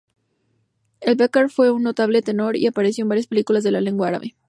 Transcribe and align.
El-Bakkar 1.01 1.51
fue 1.51 1.69
un 1.69 1.83
notable 1.83 2.23
tenor 2.23 2.57
y 2.57 2.65
apareció 2.65 3.03
en 3.03 3.09
varias 3.09 3.27
películas 3.27 3.63
de 3.63 3.69
lengua 3.69 4.07
árabe. 4.07 4.33